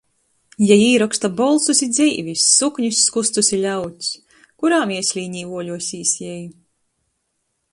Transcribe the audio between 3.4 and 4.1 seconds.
i ļauds.